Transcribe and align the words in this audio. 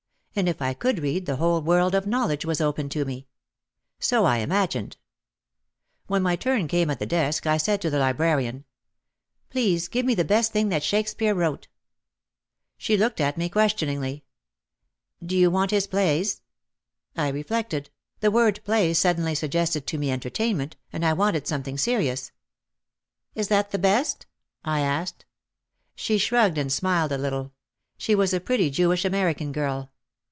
And 0.33 0.47
if 0.47 0.61
I 0.61 0.73
could 0.73 0.99
read 0.99 1.25
the 1.25 1.35
whole 1.35 1.61
world 1.61 1.93
of 1.93 2.07
knowledge 2.07 2.45
was 2.45 2.61
open 2.61 2.87
to 2.87 3.03
me. 3.03 3.27
So 3.99 4.23
I 4.23 4.37
imagined. 4.37 4.95
When 6.07 6.21
my 6.21 6.37
turn 6.37 6.69
came 6.69 6.89
at 6.89 6.99
the 6.99 7.05
desk 7.05 7.45
I 7.45 7.57
said 7.57 7.81
to 7.81 7.89
the 7.89 7.99
librarian, 7.99 8.63
"Please 9.49 9.89
give 9.89 10.05
me 10.05 10.15
the 10.15 10.23
best 10.23 10.53
thing 10.53 10.69
that 10.69 10.83
Shakespeare 10.85 11.35
wrote." 11.35 11.67
She 12.77 12.95
looked 12.95 13.19
at 13.19 13.37
me 13.37 13.49
questioningly. 13.49 14.23
"Do 15.21 15.35
you 15.35 15.51
want 15.51 15.71
his 15.71 15.85
plays?" 15.85 16.41
I 17.17 17.27
reflected, 17.27 17.89
the 18.21 18.31
word 18.31 18.61
play 18.63 18.93
suddenly 18.93 19.35
suggested 19.35 19.85
to 19.87 19.97
me 19.97 20.11
entertainment 20.11 20.77
and 20.93 21.05
I 21.05 21.11
wanted 21.11 21.45
something 21.45 21.77
serious. 21.77 22.31
"Is 23.35 23.49
that 23.49 23.71
the 23.71 23.77
best?" 23.79 24.27
I 24.63 24.79
asked. 24.79 25.25
She 25.93 26.17
shrugged 26.17 26.57
and 26.57 26.71
smiled 26.71 27.11
a 27.11 27.17
little. 27.17 27.51
She 27.97 28.15
was 28.15 28.33
a 28.33 28.39
pretty 28.39 28.69
Jewish 28.69 29.03
American 29.03 29.51
girl. 29.51 29.89